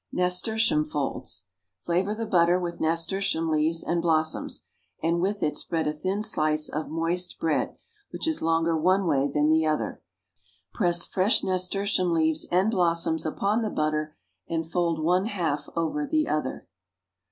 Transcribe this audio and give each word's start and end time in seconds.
=Nasturtium 0.11 0.83
Folds.= 0.83 1.45
Flavor 1.83 2.15
the 2.15 2.25
butter 2.25 2.59
with 2.59 2.79
nasturtium 2.81 3.47
leaves 3.51 3.83
and 3.83 4.01
blossoms, 4.01 4.63
and 5.03 5.21
with 5.21 5.43
it 5.43 5.55
spread 5.55 5.85
a 5.85 5.93
thin 5.93 6.23
slice 6.23 6.69
of 6.69 6.89
moist 6.89 7.37
bread, 7.37 7.77
which 8.09 8.27
is 8.27 8.41
longer 8.41 8.75
one 8.75 9.05
way 9.05 9.29
than 9.31 9.47
the 9.49 9.67
other. 9.67 10.01
Press 10.73 11.05
fresh 11.05 11.43
nasturtium 11.43 12.13
leaves 12.13 12.47
and 12.51 12.71
blossoms 12.71 13.27
upon 13.27 13.61
the 13.61 13.69
butter 13.69 14.15
and 14.49 14.67
fold 14.67 14.99
one 15.03 15.25
half 15.25 15.69
over 15.75 16.07
the 16.07 16.27
other. 16.27 16.67